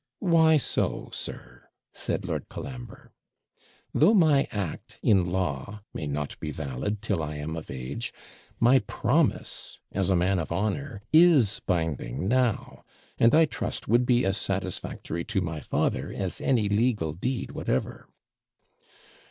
'Why 0.17 0.57
so, 0.57 1.09
sir?' 1.13 1.69
said 1.93 2.25
Lord 2.25 2.49
Colambre. 2.49 3.11
'Though 3.93 4.15
my 4.15 4.47
act, 4.49 4.97
in 5.03 5.29
law, 5.29 5.83
may 5.93 6.07
not 6.07 6.39
be 6.39 6.49
valid, 6.49 7.03
till 7.03 7.21
I 7.21 7.35
am 7.35 7.55
of 7.55 7.69
age, 7.69 8.11
my 8.59 8.79
promise, 8.79 9.77
as 9.91 10.09
a 10.09 10.15
man 10.15 10.39
of 10.39 10.51
honour, 10.51 11.03
is 11.13 11.61
binding 11.67 12.27
now; 12.27 12.83
and, 13.19 13.35
I 13.35 13.45
trust, 13.45 13.87
would 13.87 14.07
be 14.07 14.25
as 14.25 14.37
satisfactory 14.37 15.23
to 15.25 15.39
my 15.41 15.59
father 15.59 16.11
as 16.11 16.41
any 16.41 16.67
legal 16.67 17.13
deed 17.13 17.51
whatever.' 17.51 18.09